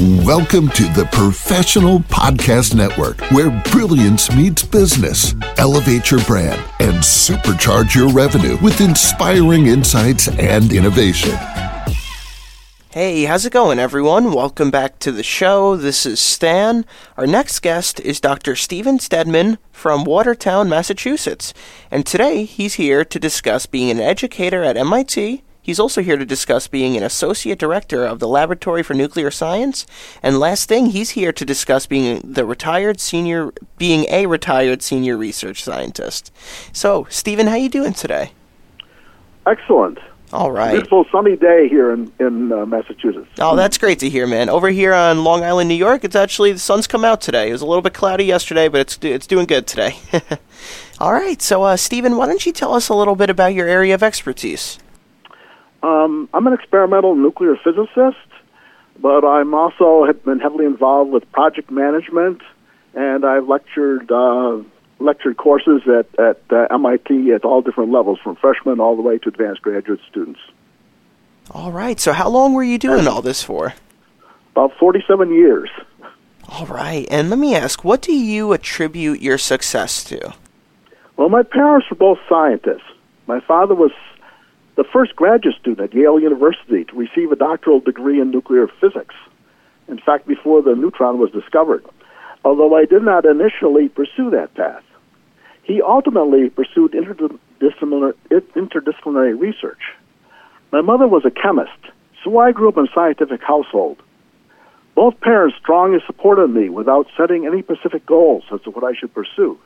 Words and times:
Welcome 0.00 0.70
to 0.70 0.82
the 0.92 1.08
Professional 1.12 2.00
Podcast 2.00 2.74
Network, 2.74 3.20
where 3.30 3.50
brilliance 3.70 4.28
meets 4.34 4.64
business. 4.64 5.36
Elevate 5.56 6.10
your 6.10 6.20
brand 6.24 6.60
and 6.80 6.96
supercharge 6.96 7.94
your 7.94 8.08
revenue 8.08 8.58
with 8.60 8.80
inspiring 8.80 9.66
insights 9.66 10.26
and 10.26 10.72
innovation. 10.72 11.30
Hey, 12.90 13.22
how's 13.22 13.46
it 13.46 13.52
going, 13.52 13.78
everyone? 13.78 14.32
Welcome 14.32 14.72
back 14.72 14.98
to 14.98 15.12
the 15.12 15.22
show. 15.22 15.76
This 15.76 16.04
is 16.04 16.18
Stan. 16.18 16.84
Our 17.16 17.28
next 17.28 17.60
guest 17.60 18.00
is 18.00 18.18
Dr. 18.18 18.56
Stephen 18.56 18.98
Steadman 18.98 19.58
from 19.70 20.02
Watertown, 20.02 20.68
Massachusetts. 20.68 21.54
And 21.92 22.04
today 22.04 22.46
he's 22.46 22.74
here 22.74 23.04
to 23.04 23.20
discuss 23.20 23.66
being 23.66 23.92
an 23.92 24.00
educator 24.00 24.64
at 24.64 24.76
MIT. 24.76 25.44
He's 25.64 25.80
also 25.80 26.02
here 26.02 26.18
to 26.18 26.26
discuss 26.26 26.68
being 26.68 26.94
an 26.94 27.02
associate 27.02 27.58
director 27.58 28.04
of 28.04 28.18
the 28.18 28.28
Laboratory 28.28 28.82
for 28.82 28.92
Nuclear 28.92 29.30
Science. 29.30 29.86
And 30.22 30.38
last 30.38 30.68
thing, 30.68 30.90
he's 30.90 31.10
here 31.10 31.32
to 31.32 31.44
discuss 31.44 31.86
being 31.86 32.20
the 32.22 32.44
retired 32.44 33.00
senior, 33.00 33.50
being 33.78 34.04
a 34.10 34.26
retired 34.26 34.82
senior 34.82 35.16
research 35.16 35.64
scientist. 35.64 36.30
So, 36.74 37.06
Stephen, 37.08 37.46
how 37.46 37.56
you 37.56 37.70
doing 37.70 37.94
today? 37.94 38.32
Excellent. 39.46 39.98
All 40.34 40.52
right. 40.52 40.72
Beautiful 40.72 41.06
sunny 41.10 41.36
day 41.36 41.66
here 41.68 41.92
in 41.92 42.12
in 42.20 42.52
uh, 42.52 42.66
Massachusetts. 42.66 43.30
Oh, 43.38 43.56
that's 43.56 43.78
great 43.78 44.00
to 44.00 44.10
hear, 44.10 44.26
man. 44.26 44.50
Over 44.50 44.68
here 44.68 44.92
on 44.92 45.24
Long 45.24 45.44
Island, 45.44 45.68
New 45.68 45.76
York, 45.76 46.04
it's 46.04 46.16
actually 46.16 46.52
the 46.52 46.58
sun's 46.58 46.86
come 46.86 47.06
out 47.06 47.22
today. 47.22 47.48
It 47.48 47.52
was 47.52 47.62
a 47.62 47.66
little 47.66 47.82
bit 47.82 47.94
cloudy 47.94 48.24
yesterday, 48.24 48.68
but 48.68 48.80
it's 48.82 48.98
it's 49.00 49.26
doing 49.26 49.46
good 49.46 49.66
today. 49.66 49.96
All 50.98 51.12
right. 51.12 51.40
So, 51.40 51.62
uh, 51.62 51.76
Stephen, 51.76 52.18
why 52.18 52.26
don't 52.26 52.44
you 52.44 52.52
tell 52.52 52.74
us 52.74 52.90
a 52.90 52.94
little 52.94 53.16
bit 53.16 53.30
about 53.30 53.54
your 53.54 53.66
area 53.66 53.94
of 53.94 54.02
expertise? 54.02 54.78
Um, 55.84 56.30
I'm 56.32 56.46
an 56.46 56.54
experimental 56.54 57.14
nuclear 57.14 57.56
physicist, 57.62 58.26
but 58.98 59.22
I'm 59.22 59.52
also 59.52 60.06
have 60.06 60.24
been 60.24 60.40
heavily 60.40 60.64
involved 60.64 61.10
with 61.10 61.30
project 61.30 61.70
management, 61.70 62.40
and 62.94 63.26
I've 63.26 63.46
lectured 63.46 64.10
uh, 64.10 64.62
lectured 64.98 65.36
courses 65.36 65.82
at 65.86 66.06
at 66.18 66.40
uh, 66.50 66.74
MIT 66.74 67.32
at 67.32 67.44
all 67.44 67.60
different 67.60 67.92
levels, 67.92 68.18
from 68.24 68.34
freshmen 68.36 68.80
all 68.80 68.96
the 68.96 69.02
way 69.02 69.18
to 69.18 69.28
advanced 69.28 69.60
graduate 69.60 70.00
students. 70.08 70.40
All 71.50 71.70
right. 71.70 72.00
So, 72.00 72.14
how 72.14 72.30
long 72.30 72.54
were 72.54 72.64
you 72.64 72.78
doing 72.78 73.06
all 73.06 73.20
this 73.20 73.42
for? 73.42 73.74
About 74.52 74.72
47 74.78 75.34
years. 75.34 75.68
All 76.48 76.64
right. 76.64 77.06
And 77.10 77.28
let 77.28 77.38
me 77.38 77.54
ask, 77.54 77.84
what 77.84 78.00
do 78.00 78.14
you 78.14 78.54
attribute 78.54 79.20
your 79.20 79.36
success 79.36 80.02
to? 80.04 80.32
Well, 81.18 81.28
my 81.28 81.42
parents 81.42 81.90
were 81.90 81.96
both 81.96 82.18
scientists. 82.26 82.88
My 83.26 83.40
father 83.40 83.74
was 83.74 83.90
the 84.76 84.84
first 84.92 85.14
graduate 85.14 85.54
student 85.60 85.92
at 85.92 85.94
Yale 85.94 86.18
University 86.18 86.84
to 86.84 86.96
receive 86.96 87.30
a 87.30 87.36
doctoral 87.36 87.80
degree 87.80 88.20
in 88.20 88.30
nuclear 88.30 88.66
physics. 88.80 89.14
In 89.88 89.98
fact, 89.98 90.26
before 90.26 90.62
the 90.62 90.74
neutron 90.74 91.18
was 91.18 91.30
discovered, 91.30 91.84
although 92.44 92.74
I 92.74 92.84
did 92.84 93.02
not 93.02 93.24
initially 93.24 93.88
pursue 93.88 94.30
that 94.30 94.54
path. 94.54 94.82
He 95.62 95.80
ultimately 95.80 96.50
pursued 96.50 96.92
interdisciplinary, 96.92 98.14
interdisciplinary 98.30 99.38
research. 99.38 99.80
My 100.72 100.80
mother 100.80 101.06
was 101.06 101.24
a 101.24 101.30
chemist, 101.30 101.70
so 102.22 102.38
I 102.38 102.52
grew 102.52 102.68
up 102.68 102.76
in 102.76 102.86
a 102.86 102.94
scientific 102.94 103.42
household. 103.42 103.98
Both 104.94 105.20
parents 105.20 105.56
strongly 105.60 105.98
supported 106.06 106.48
me 106.48 106.68
without 106.68 107.06
setting 107.16 107.46
any 107.46 107.62
specific 107.62 108.06
goals 108.06 108.44
as 108.52 108.60
to 108.62 108.70
what 108.70 108.84
I 108.84 108.94
should 108.98 109.14
pursue. 109.14 109.58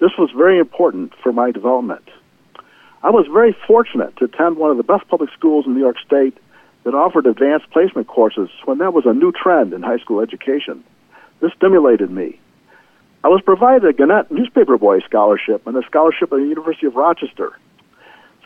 This 0.00 0.12
was 0.18 0.30
very 0.36 0.58
important 0.58 1.12
for 1.22 1.32
my 1.32 1.50
development. 1.50 2.08
I 3.02 3.10
was 3.10 3.26
very 3.32 3.56
fortunate 3.66 4.16
to 4.16 4.24
attend 4.24 4.56
one 4.56 4.70
of 4.70 4.76
the 4.76 4.82
best 4.82 5.06
public 5.08 5.30
schools 5.36 5.66
in 5.66 5.74
New 5.74 5.80
York 5.80 5.98
State 6.04 6.36
that 6.84 6.94
offered 6.94 7.26
advanced 7.26 7.70
placement 7.70 8.08
courses 8.08 8.48
when 8.64 8.78
that 8.78 8.92
was 8.92 9.04
a 9.06 9.12
new 9.12 9.32
trend 9.32 9.72
in 9.72 9.82
high 9.82 9.98
school 9.98 10.20
education. 10.20 10.82
This 11.40 11.52
stimulated 11.56 12.10
me. 12.10 12.40
I 13.22 13.28
was 13.28 13.42
provided 13.42 13.84
a 13.84 13.92
Gannett 13.92 14.30
Newspaper 14.30 14.78
Boy 14.78 15.00
Scholarship 15.00 15.66
and 15.66 15.76
a 15.76 15.82
scholarship 15.86 16.32
at 16.32 16.38
the 16.38 16.46
University 16.46 16.86
of 16.86 16.96
Rochester. 16.96 17.56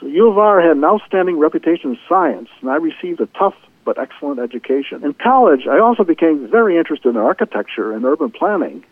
So 0.00 0.06
U 0.06 0.28
of 0.28 0.38
R 0.38 0.60
had 0.60 0.76
an 0.76 0.84
outstanding 0.84 1.38
reputation 1.38 1.92
in 1.92 1.98
science, 2.08 2.48
and 2.60 2.70
I 2.70 2.76
received 2.76 3.20
a 3.20 3.26
tough 3.38 3.54
but 3.84 3.98
excellent 3.98 4.40
education. 4.40 5.04
In 5.04 5.14
college, 5.14 5.66
I 5.70 5.78
also 5.78 6.04
became 6.04 6.48
very 6.48 6.76
interested 6.78 7.08
in 7.08 7.16
architecture 7.16 7.92
and 7.92 8.04
urban 8.04 8.30
planning, 8.30 8.84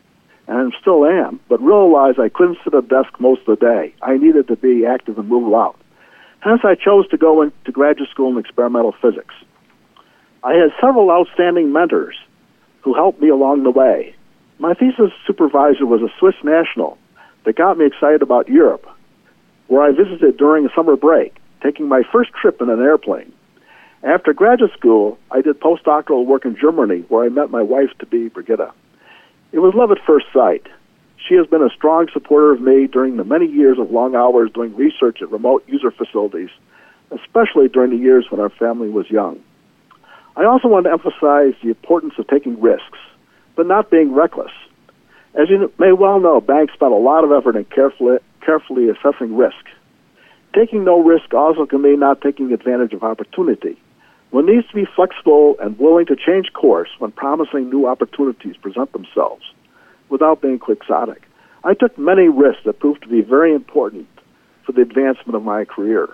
and 0.51 0.75
still 0.81 1.07
am, 1.07 1.39
but 1.49 1.63
realized 1.63 2.19
I 2.19 2.29
couldn't 2.29 2.59
sit 2.65 2.75
at 2.75 2.85
a 2.85 2.87
desk 2.87 3.21
most 3.21 3.43
of 3.47 3.59
the 3.59 3.65
day. 3.65 3.95
I 4.03 4.17
needed 4.17 4.49
to 4.49 4.57
be 4.57 4.85
active 4.85 5.17
and 5.17 5.29
move 5.29 5.47
about. 5.47 5.77
Hence, 6.41 6.63
I 6.65 6.75
chose 6.75 7.07
to 7.11 7.17
go 7.17 7.43
into 7.43 7.71
graduate 7.71 8.11
school 8.11 8.33
in 8.33 8.39
experimental 8.39 8.93
physics. 9.01 9.35
I 10.43 10.55
had 10.55 10.73
several 10.81 11.11
outstanding 11.13 11.73
mentors 11.73 12.17
who 12.81 12.95
helped 12.95 13.21
me 13.21 13.29
along 13.29 13.63
the 13.63 13.71
way. 13.71 14.17
My 14.59 14.75
thesis 14.75 15.13
supervisor 15.25 15.87
was 15.87 16.03
a 16.03 16.13
Swiss 16.19 16.35
national 16.43 16.99
that 17.45 17.55
got 17.57 17.79
me 17.79 17.87
excited 17.87 18.21
about 18.21 18.49
Europe, 18.49 18.87
where 19.69 19.83
I 19.83 19.93
visited 19.93 20.37
during 20.37 20.67
a 20.67 20.75
summer 20.75 20.97
break, 20.97 21.37
taking 21.63 21.87
my 21.87 22.03
first 22.11 22.31
trip 22.33 22.61
in 22.61 22.71
an 22.71 22.81
airplane. 22.81 23.33
After 24.03 24.33
graduate 24.33 24.73
school, 24.77 25.17
I 25.31 25.43
did 25.43 25.61
postdoctoral 25.61 26.27
work 26.27 26.45
in 26.45 26.57
Germany, 26.61 27.05
where 27.09 27.25
I 27.25 27.29
met 27.29 27.51
my 27.51 27.63
wife 27.63 27.91
to 28.01 28.07
be, 28.07 28.29
Brigitte. 28.29 28.73
It 29.53 29.59
was 29.59 29.75
love 29.75 29.91
at 29.91 29.99
first 30.07 30.27
sight. 30.33 30.67
She 31.29 31.35
has 31.35 31.47
been 31.47 31.63
a 31.63 31.71
strong 31.71 32.09
supporter 32.13 32.53
of 32.53 32.61
me 32.61 32.87
during 32.87 33.17
the 33.17 33.25
many 33.25 33.47
years 33.47 33.79
of 33.79 33.91
long 33.91 34.15
hours 34.15 34.51
doing 34.53 34.75
research 34.75 35.21
at 35.23 35.31
remote 35.31 35.65
user 35.67 35.91
facilities, 35.91 36.51
especially 37.11 37.69
during 37.69 37.91
the 37.91 37.97
years 37.97 38.27
when 38.31 38.41
our 38.41 38.51
family 38.51 38.89
was 38.89 39.11
young. 39.11 39.41
I 40.37 40.45
also 40.45 40.69
want 40.69 40.87
to 40.87 40.93
emphasize 40.93 41.55
the 41.63 41.69
importance 41.69 42.15
of 42.19 42.27
taking 42.29 42.61
risks 42.61 42.99
but 43.61 43.67
not 43.67 43.91
being 43.91 44.15
reckless. 44.15 44.53
As 45.35 45.51
you 45.51 45.71
may 45.79 45.93
well 45.93 46.19
know, 46.19 46.41
banks 46.41 46.73
spend 46.73 46.95
a 46.95 46.97
lot 46.97 47.25
of 47.25 47.33
effort 47.33 47.57
in 47.57 47.67
carefully, 47.67 48.17
carefully 48.41 48.89
assessing 48.89 49.37
risk. 49.37 49.67
Taking 50.55 50.85
no 50.85 51.03
risk 51.03 51.35
also 51.35 51.67
can 51.67 51.83
mean 51.83 52.01
not 52.01 52.23
taking 52.23 52.53
advantage 52.53 52.95
of 52.95 53.03
opportunity. 53.03 53.79
One 54.31 54.47
needs 54.47 54.69
to 54.69 54.75
be 54.75 54.87
flexible 54.97 55.57
and 55.61 55.79
willing 55.79 56.07
to 56.07 56.17
change 56.17 56.53
course 56.53 56.89
when 56.99 57.11
promising 57.13 57.69
new 57.69 57.87
opportunities 57.87 58.57
present 58.57 58.93
themselves 58.93 59.43
without 60.09 60.41
being 60.41 60.59
quixotic. 60.59 61.23
I 61.65 61.75
took 61.75 61.99
many 61.99 62.29
risks 62.29 62.63
that 62.65 62.79
proved 62.79 63.03
to 63.03 63.09
be 63.09 63.23
very 63.23 63.55
important 63.55 64.09
for 64.65 64.73
the 64.73 64.83
advancement 64.83 65.35
of 65.35 65.43
my 65.43 65.65
career. 65.65 66.09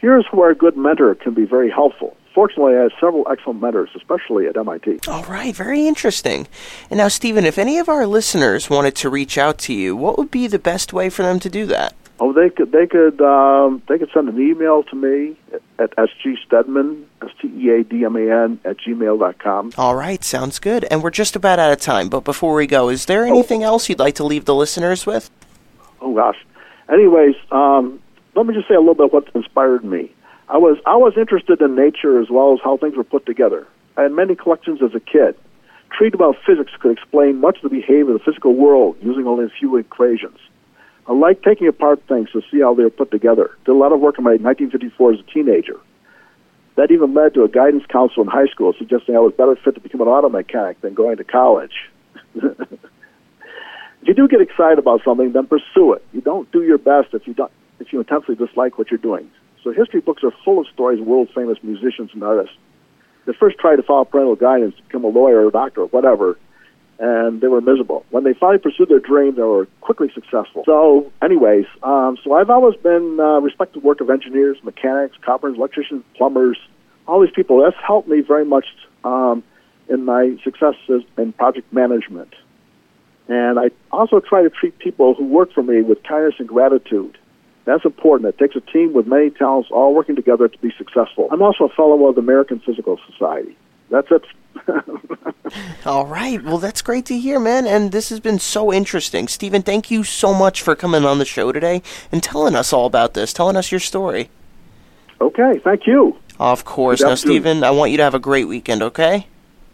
Here's 0.00 0.26
where 0.32 0.50
a 0.50 0.54
good 0.54 0.76
mentor 0.76 1.14
can 1.14 1.34
be 1.34 1.44
very 1.44 1.70
helpful 1.70 2.16
fortunately, 2.34 2.76
I 2.76 2.82
had 2.82 2.92
several 3.00 3.26
excellent 3.30 3.60
mentors, 3.60 3.90
especially 3.94 4.46
at 4.46 4.56
MIT. 4.56 5.00
All 5.08 5.24
right, 5.24 5.54
very 5.54 5.86
interesting. 5.86 6.48
And 6.90 6.98
now, 6.98 7.08
Stephen, 7.08 7.44
if 7.44 7.58
any 7.58 7.78
of 7.78 7.88
our 7.88 8.06
listeners 8.06 8.70
wanted 8.70 8.94
to 8.96 9.10
reach 9.10 9.38
out 9.38 9.58
to 9.60 9.74
you, 9.74 9.94
what 9.96 10.18
would 10.18 10.30
be 10.30 10.46
the 10.46 10.58
best 10.58 10.92
way 10.92 11.10
for 11.10 11.22
them 11.22 11.38
to 11.40 11.50
do 11.50 11.66
that? 11.66 11.94
Oh, 12.24 12.32
they 12.32 12.50
could 12.50 12.70
they 12.70 12.86
could 12.86 13.20
um, 13.20 13.82
they 13.88 13.98
could 13.98 14.08
send 14.14 14.28
an 14.28 14.40
email 14.40 14.84
to 14.84 14.94
me 14.94 15.36
at, 15.52 15.60
at 15.80 16.08
sgsteadman 16.08 17.02
s 17.20 17.30
t 17.40 17.48
e 17.48 17.70
a 17.70 17.82
d 17.82 18.04
m 18.04 18.14
a 18.14 18.44
n 18.44 18.60
at 18.64 18.76
gmail 18.76 19.18
dot 19.18 19.40
com. 19.40 19.72
All 19.76 19.96
right, 19.96 20.22
sounds 20.22 20.60
good. 20.60 20.84
And 20.84 21.02
we're 21.02 21.10
just 21.10 21.34
about 21.34 21.58
out 21.58 21.72
of 21.72 21.80
time. 21.80 22.08
But 22.08 22.22
before 22.22 22.54
we 22.54 22.68
go, 22.68 22.90
is 22.90 23.06
there 23.06 23.24
anything 23.24 23.64
oh. 23.64 23.70
else 23.70 23.88
you'd 23.88 23.98
like 23.98 24.14
to 24.14 24.24
leave 24.24 24.44
the 24.44 24.54
listeners 24.54 25.04
with? 25.04 25.32
Oh 26.00 26.14
gosh. 26.14 26.38
Anyways, 26.88 27.34
um, 27.50 28.00
let 28.36 28.46
me 28.46 28.54
just 28.54 28.68
say 28.68 28.76
a 28.76 28.78
little 28.78 28.94
bit 28.94 29.12
what 29.12 29.28
inspired 29.34 29.84
me. 29.84 30.12
I 30.48 30.58
was 30.58 30.78
I 30.86 30.94
was 30.94 31.14
interested 31.16 31.60
in 31.60 31.74
nature 31.74 32.20
as 32.22 32.30
well 32.30 32.52
as 32.52 32.60
how 32.62 32.76
things 32.76 32.94
were 32.94 33.02
put 33.02 33.26
together. 33.26 33.66
I 33.96 34.02
had 34.02 34.12
many 34.12 34.36
collections 34.36 34.80
as 34.80 34.94
a 34.94 35.00
kid. 35.00 35.34
Treat 35.90 36.14
about 36.14 36.36
physics 36.46 36.70
could 36.78 36.92
explain 36.92 37.40
much 37.40 37.56
of 37.56 37.62
the 37.64 37.76
behavior 37.80 38.14
of 38.14 38.18
the 38.20 38.24
physical 38.24 38.54
world 38.54 38.96
using 39.02 39.26
only 39.26 39.46
a 39.46 39.50
few 39.58 39.76
equations. 39.76 40.38
I 41.06 41.12
liked 41.12 41.44
taking 41.44 41.66
apart 41.66 42.02
things 42.08 42.30
to 42.32 42.42
see 42.50 42.60
how 42.60 42.74
they 42.74 42.84
were 42.84 42.90
put 42.90 43.10
together. 43.10 43.50
Did 43.64 43.72
a 43.72 43.74
lot 43.74 43.92
of 43.92 44.00
work 44.00 44.18
in 44.18 44.24
my 44.24 44.32
1954 44.32 45.14
as 45.14 45.20
a 45.20 45.22
teenager. 45.24 45.78
That 46.76 46.90
even 46.90 47.12
led 47.12 47.34
to 47.34 47.44
a 47.44 47.48
guidance 47.48 47.84
council 47.88 48.22
in 48.22 48.28
high 48.28 48.46
school 48.46 48.72
suggesting 48.78 49.16
I 49.16 49.18
was 49.18 49.34
better 49.36 49.56
fit 49.56 49.74
to 49.74 49.80
become 49.80 50.00
an 50.00 50.08
auto 50.08 50.28
mechanic 50.28 50.80
than 50.80 50.94
going 50.94 51.16
to 51.18 51.24
college. 51.24 51.90
if 52.34 52.48
you 54.02 54.14
do 54.14 54.28
get 54.28 54.40
excited 54.40 54.78
about 54.78 55.02
something, 55.04 55.32
then 55.32 55.46
pursue 55.46 55.92
it. 55.92 56.04
You 56.12 56.20
don't 56.20 56.50
do 56.52 56.62
your 56.62 56.78
best 56.78 57.08
if 57.12 57.26
you 57.26 57.34
don't 57.34 57.52
if 57.80 57.92
you 57.92 57.98
intensely 57.98 58.36
dislike 58.36 58.78
what 58.78 58.90
you're 58.90 58.98
doing. 58.98 59.28
So 59.64 59.72
history 59.72 60.00
books 60.00 60.22
are 60.22 60.32
full 60.44 60.60
of 60.60 60.66
stories 60.68 61.00
of 61.00 61.06
world 61.06 61.28
famous 61.34 61.58
musicians 61.62 62.10
and 62.14 62.22
artists 62.22 62.56
that 63.26 63.36
first 63.36 63.58
tried 63.58 63.76
to 63.76 63.82
follow 63.82 64.04
parental 64.04 64.36
guidance 64.36 64.74
to 64.76 64.82
become 64.82 65.04
a 65.04 65.08
lawyer 65.08 65.44
or 65.44 65.48
a 65.48 65.52
doctor 65.52 65.82
or 65.82 65.86
whatever, 65.86 66.38
and 66.98 67.40
they 67.40 67.48
were 67.48 67.60
miserable. 67.60 68.04
When 68.10 68.24
they 68.24 68.34
finally 68.34 68.58
pursued 68.58 68.88
their 68.88 69.00
dream, 69.00 69.34
they 69.34 69.42
were 69.42 69.66
quickly 69.80 70.10
successful. 70.14 70.62
So, 70.66 71.10
anyways, 71.22 71.66
um, 71.82 72.16
so 72.22 72.34
I've 72.34 72.50
always 72.50 72.76
been 72.76 73.18
uh, 73.18 73.40
respected 73.40 73.82
work 73.82 74.00
of 74.00 74.10
engineers, 74.10 74.58
mechanics, 74.62 75.16
carpenters, 75.24 75.58
electricians, 75.58 76.04
plumbers, 76.16 76.58
all 77.08 77.20
these 77.20 77.34
people. 77.34 77.62
That's 77.62 77.76
helped 77.84 78.08
me 78.08 78.20
very 78.20 78.44
much 78.44 78.66
um, 79.04 79.42
in 79.88 80.04
my 80.04 80.36
successes 80.44 81.02
in 81.18 81.32
project 81.32 81.72
management. 81.72 82.34
And 83.28 83.58
I 83.58 83.70
also 83.90 84.20
try 84.20 84.42
to 84.42 84.50
treat 84.50 84.78
people 84.78 85.14
who 85.14 85.24
work 85.24 85.52
for 85.52 85.62
me 85.62 85.82
with 85.82 86.02
kindness 86.02 86.34
and 86.38 86.48
gratitude. 86.48 87.18
That's 87.64 87.84
important. 87.84 88.28
It 88.28 88.38
takes 88.38 88.56
a 88.56 88.72
team 88.72 88.92
with 88.92 89.06
many 89.06 89.30
talents 89.30 89.70
all 89.70 89.94
working 89.94 90.16
together 90.16 90.48
to 90.48 90.58
be 90.58 90.72
successful. 90.76 91.28
I'm 91.30 91.42
also 91.42 91.64
a 91.64 91.68
fellow 91.68 92.06
of 92.08 92.16
the 92.16 92.20
American 92.20 92.60
Physical 92.60 92.98
Society. 93.10 93.56
That's 93.90 94.08
it. 94.10 94.24
All 95.86 96.06
right. 96.06 96.42
Well, 96.42 96.58
that's 96.58 96.82
great 96.82 97.06
to 97.06 97.18
hear, 97.18 97.38
man. 97.38 97.66
And 97.66 97.92
this 97.92 98.08
has 98.08 98.20
been 98.20 98.38
so 98.38 98.72
interesting. 98.72 99.28
Stephen, 99.28 99.62
thank 99.62 99.90
you 99.90 100.04
so 100.04 100.32
much 100.32 100.62
for 100.62 100.74
coming 100.74 101.04
on 101.04 101.18
the 101.18 101.24
show 101.24 101.52
today 101.52 101.82
and 102.10 102.22
telling 102.22 102.54
us 102.54 102.72
all 102.72 102.86
about 102.86 103.14
this, 103.14 103.32
telling 103.32 103.56
us 103.56 103.70
your 103.70 103.80
story. 103.80 104.30
Okay, 105.20 105.60
thank 105.62 105.86
you. 105.86 106.16
Of 106.38 106.64
course. 106.64 107.00
Now. 107.02 107.14
Stephen, 107.14 107.62
I 107.64 107.70
want 107.70 107.90
you 107.90 107.96
to 107.98 108.02
have 108.02 108.14
a 108.14 108.18
great 108.18 108.48
weekend, 108.48 108.82
okay? 108.82 109.26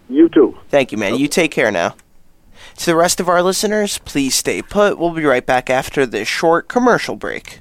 You 0.08 0.28
too. 0.28 0.58
Thank 0.68 0.92
you, 0.92 0.98
man. 0.98 1.16
You 1.16 1.28
take 1.28 1.50
care 1.50 1.70
now. 1.70 1.94
To 2.78 2.86
the 2.86 2.96
rest 2.96 3.20
of 3.20 3.28
our 3.28 3.42
listeners, 3.42 3.98
please 3.98 4.34
stay 4.34 4.62
put. 4.62 4.98
We'll 4.98 5.10
be 5.10 5.24
right 5.24 5.44
back 5.44 5.70
after 5.70 6.06
this 6.06 6.28
short 6.28 6.68
commercial 6.68 7.16
break. 7.16 7.60